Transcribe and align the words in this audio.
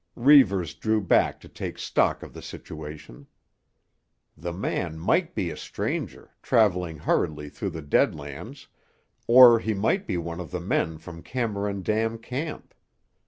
Reivers 0.15 0.73
drew 0.73 0.99
back 0.99 1.39
to 1.41 1.47
take 1.47 1.77
stock 1.77 2.23
of 2.23 2.33
the 2.33 2.41
situation. 2.41 3.27
The 4.35 4.51
man 4.51 4.97
might 4.97 5.35
be 5.35 5.51
a 5.51 5.55
stranger, 5.55 6.31
travelling 6.41 6.97
hurriedly 6.97 7.49
through 7.49 7.69
the 7.69 7.83
Dead 7.83 8.15
Lands, 8.15 8.67
or 9.27 9.59
he 9.59 9.75
might 9.75 10.07
be 10.07 10.17
one 10.17 10.39
of 10.39 10.49
the 10.49 10.59
men 10.59 10.97
from 10.97 11.21
Cameron 11.21 11.83
Dam 11.83 12.17
Camp. 12.17 12.73